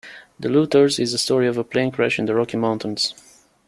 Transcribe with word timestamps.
"The 0.39 0.49
Looters" 0.49 0.97
is 0.97 1.11
the 1.11 1.19
story 1.19 1.47
of 1.47 1.59
a 1.59 1.63
plane 1.63 1.91
crash 1.91 2.17
in 2.17 2.25
the 2.25 2.33
Rocky 2.33 2.57
Mountains. 2.57 3.13